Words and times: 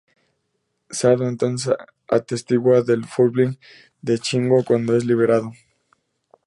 Sado 0.89 1.27
entonces 1.27 1.75
atestigua 2.09 2.79
el 2.87 3.05
Fullbring 3.05 3.59
de 4.01 4.15
Ichigo 4.15 4.63
cuando 4.65 4.97
es 4.97 5.05
liberado. 5.05 5.53